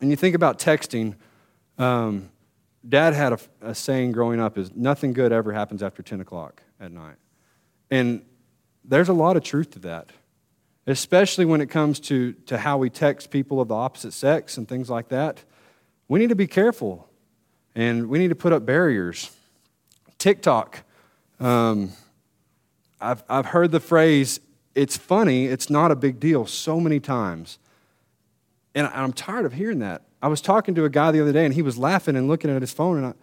[0.00, 1.14] And you think about texting.
[1.78, 2.30] Um,
[2.88, 6.62] Dad had a, a, saying growing up is nothing good ever happens after 10 o'clock
[6.80, 7.16] at night.
[7.90, 8.22] And
[8.84, 10.10] there's a lot of truth to that,
[10.86, 14.68] especially when it comes to, to how we text people of the opposite sex and
[14.68, 15.44] things like that.
[16.08, 17.08] We need to be careful
[17.74, 19.30] and we need to put up barriers.
[20.18, 20.82] TikTok.
[21.38, 21.92] Um,
[23.00, 24.40] I've, I've heard the phrase,
[24.74, 27.58] it's funny, it's not a big deal so many times.
[28.74, 30.02] And I'm tired of hearing that.
[30.22, 32.50] I was talking to a guy the other day and he was laughing and looking
[32.50, 33.14] at his phone and I,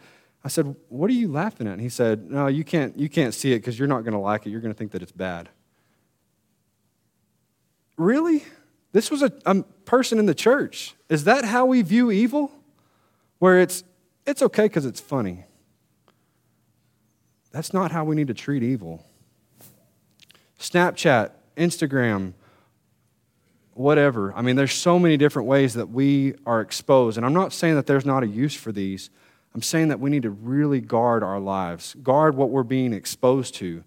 [0.44, 1.74] I said, What are you laughing at?
[1.74, 4.20] And he said, No, you can't, you can't see it because you're not going to
[4.20, 4.50] like it.
[4.50, 5.50] You're going to think that it's bad.
[7.98, 8.44] Really?
[8.92, 10.96] This was a, a person in the church.
[11.10, 12.52] Is that how we view evil?
[13.40, 13.84] Where it's,
[14.26, 15.46] it's okay because it's funny.
[17.52, 19.04] That's not how we need to treat evil.
[20.60, 22.34] Snapchat, Instagram,
[23.74, 24.34] whatever.
[24.34, 27.18] I mean, there's so many different ways that we are exposed.
[27.18, 29.10] And I'm not saying that there's not a use for these.
[29.54, 33.56] I'm saying that we need to really guard our lives, guard what we're being exposed
[33.56, 33.84] to.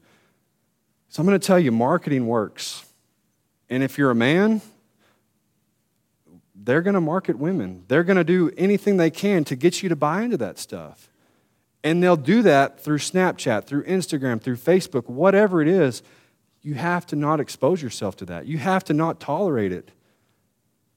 [1.09, 2.85] So I'm going to tell you marketing works.
[3.69, 4.61] And if you're a man,
[6.55, 7.85] they're going to market women.
[7.89, 11.09] They're going to do anything they can to get you to buy into that stuff.
[11.83, 16.03] And they'll do that through Snapchat, through Instagram, through Facebook, whatever it is.
[16.63, 18.47] You have to not expose yourself to that.
[18.47, 19.91] You have to not tolerate it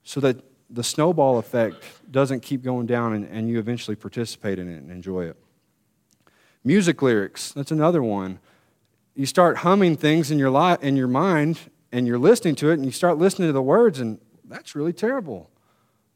[0.02, 4.68] so that the snowball effect doesn't keep going down and, and you eventually participate in
[4.68, 5.36] it and enjoy it.
[6.64, 8.38] Music lyrics, that's another one.
[9.14, 11.60] You start humming things in your, li- in your mind
[11.92, 14.92] and you're listening to it and you start listening to the words, and that's really
[14.92, 15.48] terrible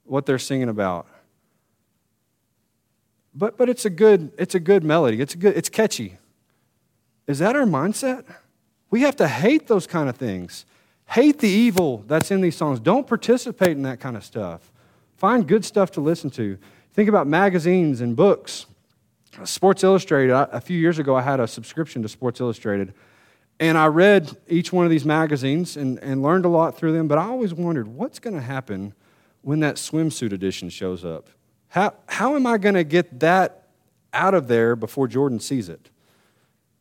[0.04, 1.06] what they're singing about.
[3.34, 6.18] But, but it's, a good, it's a good melody, it's, a good, it's catchy.
[7.28, 8.24] Is that our mindset?
[8.90, 10.64] We have to hate those kind of things.
[11.06, 12.80] Hate the evil that's in these songs.
[12.80, 14.72] Don't participate in that kind of stuff.
[15.16, 16.58] Find good stuff to listen to.
[16.92, 18.66] Think about magazines and books.
[19.44, 22.92] Sports Illustrated, a few years ago, I had a subscription to Sports Illustrated.
[23.60, 27.08] And I read each one of these magazines and, and learned a lot through them,
[27.08, 28.94] but I always wondered what's going to happen
[29.42, 31.28] when that swimsuit edition shows up?
[31.68, 33.68] How, how am I going to get that
[34.12, 35.90] out of there before Jordan sees it?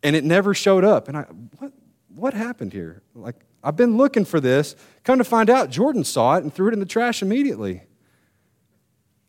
[0.03, 1.07] And it never showed up.
[1.07, 1.21] And I,
[1.59, 1.71] what,
[2.17, 3.01] what happened here?
[3.13, 4.75] Like, I've been looking for this.
[5.03, 7.83] Come to find out, Jordan saw it and threw it in the trash immediately.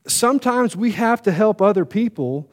[0.07, 2.51] Sometimes we have to help other people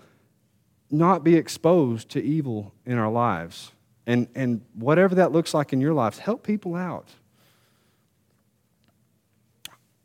[0.91, 3.71] not be exposed to evil in our lives.
[4.05, 7.07] And, and whatever that looks like in your lives, help people out.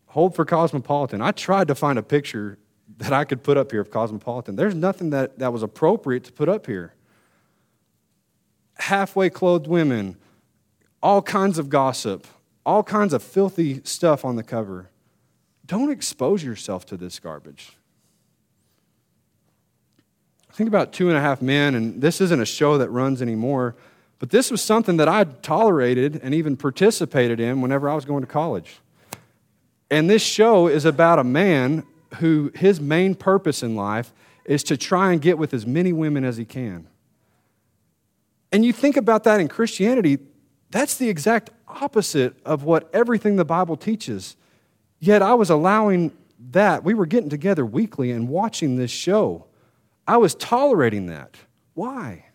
[0.06, 1.20] Hold for Cosmopolitan.
[1.20, 2.58] I tried to find a picture
[2.98, 4.56] that I could put up here of Cosmopolitan.
[4.56, 6.94] There's nothing that, that was appropriate to put up here.
[8.80, 10.16] Halfway clothed women,
[11.02, 12.26] all kinds of gossip,
[12.66, 14.90] all kinds of filthy stuff on the cover.
[15.66, 17.76] Don't expose yourself to this garbage.
[20.52, 23.76] Think about Two and a Half Men, and this isn't a show that runs anymore,
[24.18, 28.22] but this was something that I tolerated and even participated in whenever I was going
[28.22, 28.80] to college.
[29.90, 31.84] And this show is about a man
[32.16, 34.12] who his main purpose in life
[34.44, 36.86] is to try and get with as many women as he can.
[38.52, 40.18] And you think about that in Christianity,
[40.70, 44.36] that's the exact opposite of what everything the Bible teaches.
[44.98, 46.12] Yet I was allowing
[46.50, 46.84] that.
[46.84, 49.46] We were getting together weekly and watching this show.
[50.06, 51.36] I was tolerating that.
[51.74, 52.26] Why?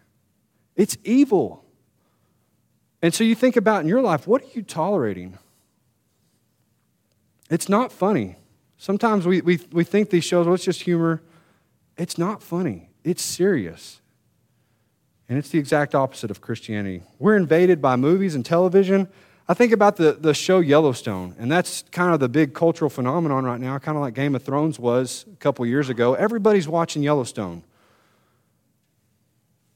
[0.75, 1.65] It's evil.
[3.01, 5.37] And so you think about in your life, what are you tolerating?
[7.49, 8.37] It's not funny.
[8.77, 11.21] Sometimes we, we, we think these shows, well, it's just humor.
[11.97, 14.01] It's not funny, it's serious.
[15.27, 17.01] And it's the exact opposite of Christianity.
[17.17, 19.07] We're invaded by movies and television.
[19.47, 23.43] I think about the, the show Yellowstone, and that's kind of the big cultural phenomenon
[23.45, 26.15] right now, kind of like Game of Thrones was a couple years ago.
[26.15, 27.63] Everybody's watching Yellowstone.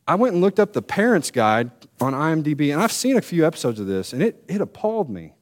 [0.08, 1.70] I went and looked up the Parents Guide
[2.02, 5.34] on IMDb, and I've seen a few episodes of this, and it, it appalled me.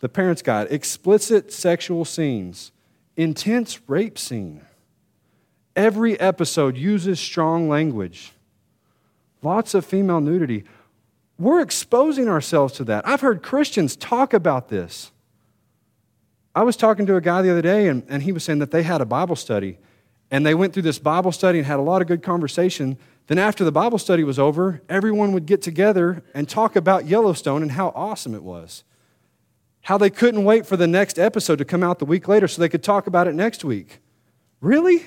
[0.00, 2.72] The Parents Guide explicit sexual scenes,
[3.16, 4.60] intense rape scene.
[5.80, 8.32] Every episode uses strong language,
[9.40, 10.64] lots of female nudity.
[11.38, 13.08] We're exposing ourselves to that.
[13.08, 15.10] I've heard Christians talk about this.
[16.54, 18.72] I was talking to a guy the other day, and, and he was saying that
[18.72, 19.78] they had a Bible study,
[20.30, 22.98] and they went through this Bible study and had a lot of good conversation.
[23.28, 27.62] Then, after the Bible study was over, everyone would get together and talk about Yellowstone
[27.62, 28.84] and how awesome it was
[29.84, 32.60] how they couldn't wait for the next episode to come out the week later so
[32.60, 34.00] they could talk about it next week.
[34.60, 35.06] Really?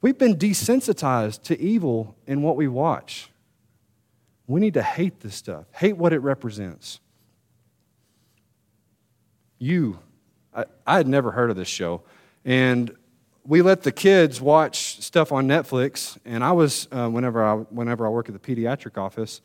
[0.00, 3.30] We've been desensitized to evil in what we watch.
[4.46, 7.00] We need to hate this stuff, hate what it represents.
[9.58, 9.98] You,
[10.54, 12.02] I, I had never heard of this show,
[12.44, 12.94] and
[13.44, 16.18] we let the kids watch stuff on Netflix.
[16.24, 19.40] And I was, uh, whenever, I, whenever I work at the pediatric office,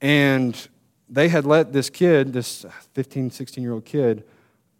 [0.00, 0.68] and
[1.08, 4.24] they had let this kid, this 15, 16 year old kid,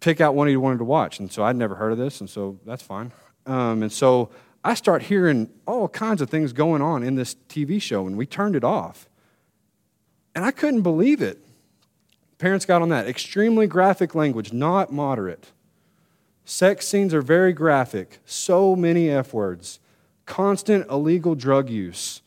[0.01, 1.19] pick out one he wanted to watch.
[1.19, 3.13] And so I'd never heard of this, and so that's fine.
[3.47, 4.31] Um, and so
[4.67, 8.27] I start hearing all kinds of things going on in this TV show, and we
[8.27, 9.09] turned it off.
[10.35, 11.39] And I couldn't believe it.
[12.39, 13.07] Parents got on that.
[13.07, 15.53] Extremely graphic language, not moderate.
[16.45, 19.81] Sex scenes are very graphic, so many F words,
[20.27, 22.21] constant illegal drug use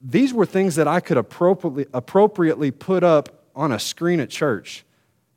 [0.00, 4.84] these were things that I could appropriately, appropriately put up on a screen at church.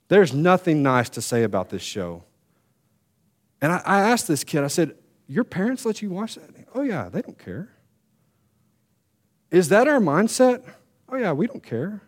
[0.08, 2.24] There's nothing nice to say about this show.
[3.62, 4.96] And I, I asked this kid, I said,
[5.32, 6.50] Your parents let you watch that?
[6.76, 7.70] Oh, yeah, they don't care.
[9.50, 10.62] Is that our mindset?
[11.08, 12.02] Oh, yeah, we don't care.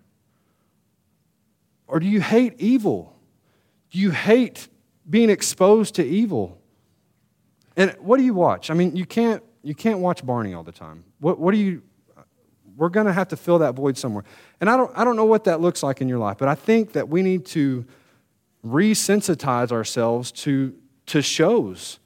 [1.88, 3.15] Or do you hate evil?
[3.91, 4.67] Do you hate
[5.09, 6.59] being exposed to evil?
[7.78, 8.69] And what do you watch?
[8.69, 11.05] I mean, you can't, you can't watch Barney all the time.
[11.21, 11.82] What, what do you,
[12.76, 14.26] we're going to have to fill that void somewhere.
[14.59, 16.55] And I don't, I don't know what that looks like in your life, but I
[16.55, 17.86] think that we need to
[18.67, 21.99] resensitize ourselves to, to shows.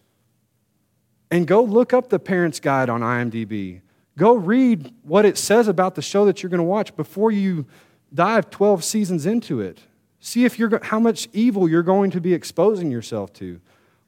[1.29, 3.81] And go look up the Parents Guide on IMDb.
[4.17, 7.65] Go read what it says about the show that you're going to watch before you
[8.13, 9.79] dive 12 seasons into it.
[10.19, 13.59] See if you're, how much evil you're going to be exposing yourself to.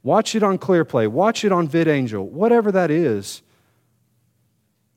[0.01, 3.41] Watch it on ClearPlay, watch it on VidAngel, whatever that is.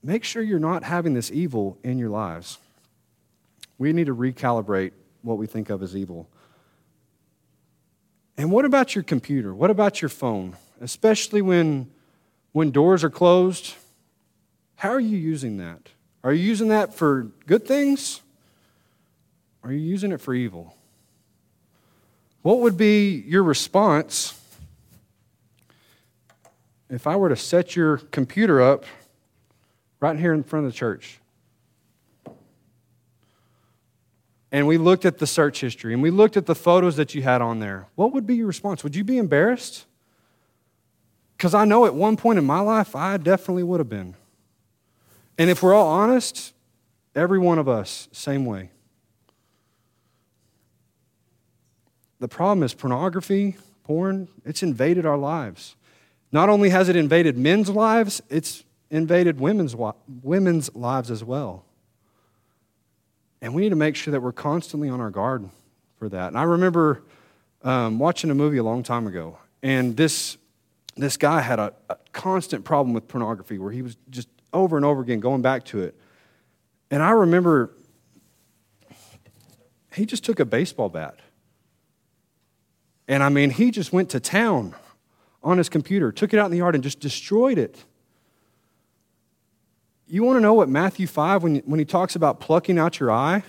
[0.03, 2.59] Make sure you're not having this evil in your lives.
[3.79, 4.93] We need to recalibrate
[5.23, 6.29] what we think of as evil.
[8.37, 9.55] And what about your computer?
[9.55, 10.57] What about your phone?
[10.81, 11.91] Especially when,
[12.53, 13.75] when doors are closed.
[14.77, 15.89] How are you using that?
[16.23, 18.21] Are you using that for good things?
[19.65, 20.77] Are you using it for evil?
[22.43, 24.39] What would be your response
[26.91, 28.85] if I were to set your computer up
[30.01, 31.19] right here in front of the church?
[34.51, 37.23] And we looked at the search history and we looked at the photos that you
[37.23, 37.87] had on there.
[37.95, 38.85] What would be your response?
[38.85, 39.87] Would you be embarrassed?
[41.43, 44.15] Because I know at one point in my life, I definitely would have been.
[45.37, 46.55] And if we're all honest,
[47.17, 48.71] every one of us, same way.
[52.21, 55.75] The problem is pornography, porn, it's invaded our lives.
[56.31, 59.75] Not only has it invaded men's lives, it's invaded women's,
[60.23, 61.65] women's lives as well.
[63.41, 65.51] And we need to make sure that we're constantly on our guard
[65.99, 66.29] for that.
[66.29, 67.03] And I remember
[67.63, 70.39] um, watching a movie a long time ago, and this,
[70.97, 74.85] this guy had a, a constant problem with pornography where he was just over and
[74.85, 75.95] over again going back to it.
[76.91, 77.73] And I remember
[79.95, 81.19] he just took a baseball bat
[83.09, 84.75] and I mean, he just went to town
[85.43, 87.85] on his computer, took it out in the yard, and just destroyed it.
[90.07, 93.11] You want to know what Matthew 5, when, when he talks about plucking out your
[93.11, 93.43] eye?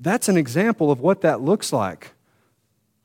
[0.00, 2.12] That's an example of what that looks like.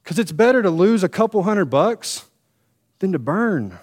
[0.03, 2.25] Because it's better to lose a couple hundred bucks
[2.99, 3.79] than to burn.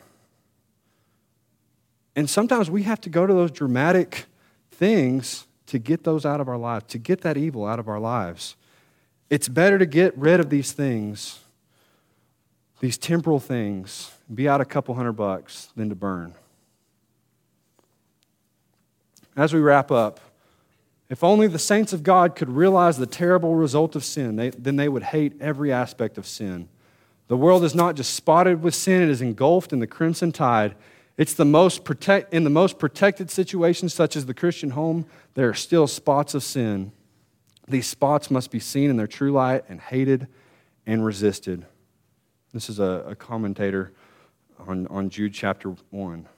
[2.14, 4.26] And sometimes we have to go to those dramatic
[4.70, 8.00] things to get those out of our lives, to get that evil out of our
[8.00, 8.56] lives.
[9.28, 11.40] It's better to get rid of these things,
[12.80, 16.34] these temporal things, be out a couple hundred bucks than to burn.
[19.36, 20.20] As we wrap up,
[21.08, 24.76] if only the saints of God could realize the terrible result of sin, they, then
[24.76, 26.68] they would hate every aspect of sin.
[27.28, 30.76] The world is not just spotted with sin, it is engulfed in the crimson tide.
[31.16, 35.48] It's the most protect, in the most protected situations, such as the Christian home, there
[35.48, 36.92] are still spots of sin.
[37.66, 40.28] These spots must be seen in their true light and hated
[40.86, 41.66] and resisted.
[42.52, 43.92] This is a, a commentator
[44.66, 46.28] on, on Jude chapter 1.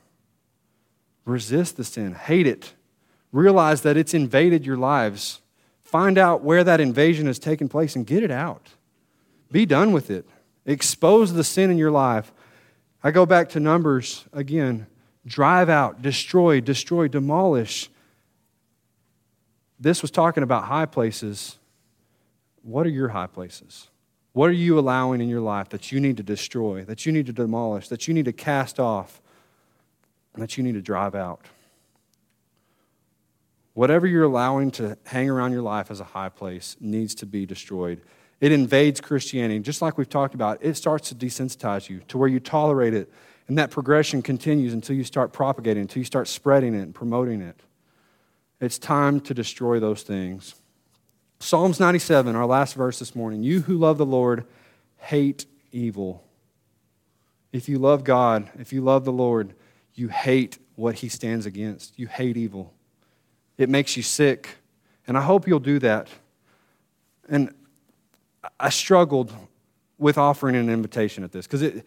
[1.24, 2.72] Resist the sin, hate it,
[3.32, 5.41] realize that it's invaded your lives.
[5.82, 8.70] Find out where that invasion has taken place and get it out.
[9.51, 10.26] Be done with it.
[10.68, 12.32] Expose the sin in your life.
[13.02, 14.86] I go back to Numbers again.
[15.26, 17.90] Drive out, destroy, destroy, demolish
[19.80, 21.58] this was talking about high places.
[22.62, 23.88] What are your high places?
[24.32, 27.26] What are you allowing in your life that you need to destroy, that you need
[27.26, 29.20] to demolish, that you need to cast off,
[30.34, 31.40] and that you need to drive out?
[33.74, 37.46] Whatever you're allowing to hang around your life as a high place needs to be
[37.46, 38.00] destroyed.
[38.41, 39.61] It invades Christianity.
[39.61, 43.12] Just like we've talked about, it starts to desensitize you to where you tolerate it,
[43.49, 47.41] and that progression continues until you start propagating, until you start spreading it and promoting
[47.41, 47.61] it.
[48.61, 50.55] It's time to destroy those things.
[51.41, 53.43] Psalms 97, our last verse this morning.
[53.43, 54.45] You who love the Lord
[54.99, 56.24] hate evil.
[57.53, 59.55] If you love God, if you love the Lord,
[59.95, 61.99] you hate what he stands against.
[61.99, 62.74] You hate evil.
[63.57, 64.59] It makes you sick.
[65.07, 66.09] And I hope you'll do that.
[67.28, 67.55] And
[68.59, 69.32] I struggled
[69.99, 71.86] with offering an invitation at this because it,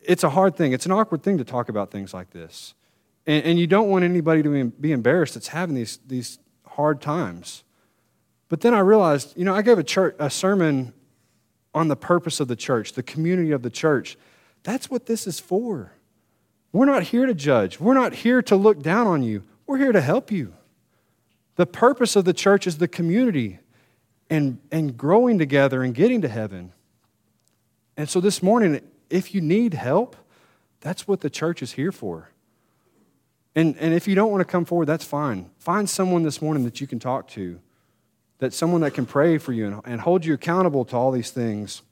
[0.00, 0.72] it's a hard thing.
[0.72, 2.74] It's an awkward thing to talk about things like this.
[3.26, 7.64] And, and you don't want anybody to be embarrassed that's having these, these hard times.
[8.48, 10.94] But then I realized, you know, I gave a, church, a sermon
[11.74, 14.16] on the purpose of the church, the community of the church.
[14.62, 15.92] That's what this is for.
[16.72, 19.92] We're not here to judge, we're not here to look down on you, we're here
[19.92, 20.54] to help you.
[21.56, 23.58] The purpose of the church is the community
[24.30, 26.72] and, and growing together and getting to heaven.
[27.96, 30.16] And so this morning, if you need help,
[30.80, 32.30] that's what the church is here for.
[33.54, 35.50] And, and if you don't want to come forward, that's fine.
[35.58, 37.58] Find someone this morning that you can talk to,
[38.38, 41.30] that someone that can pray for you and, and hold you accountable to all these
[41.30, 41.82] things.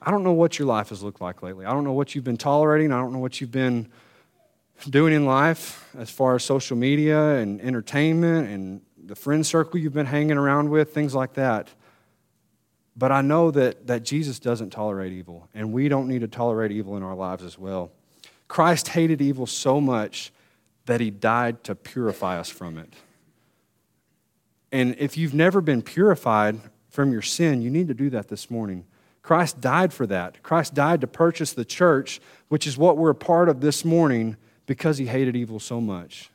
[0.00, 1.64] I don't know what your life has looked like lately.
[1.64, 2.90] I don't know what you've been tolerating.
[2.90, 3.88] I don't know what you've been
[4.90, 9.92] doing in life as far as social media and entertainment and the friend circle you've
[9.92, 11.68] been hanging around with, things like that.
[12.96, 16.72] But I know that, that Jesus doesn't tolerate evil, and we don't need to tolerate
[16.72, 17.90] evil in our lives as well.
[18.48, 20.32] Christ hated evil so much
[20.86, 22.92] that he died to purify us from it.
[24.70, 28.50] And if you've never been purified from your sin, you need to do that this
[28.50, 28.84] morning.
[29.22, 30.42] Christ died for that.
[30.42, 34.36] Christ died to purchase the church, which is what we're a part of this morning
[34.66, 36.30] because he hated evil so much.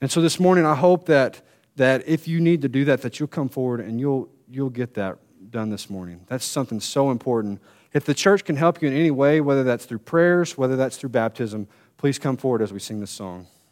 [0.00, 1.42] And so this morning, I hope that,
[1.78, 4.94] that if you need to do that, that you'll come forward and you'll, you'll get
[4.94, 5.18] that
[5.50, 6.20] done this morning.
[6.26, 7.60] That's something so important.
[7.92, 10.96] If the church can help you in any way, whether that's through prayers, whether that's
[10.96, 11.66] through baptism,
[11.96, 13.46] please come forward as we sing this song.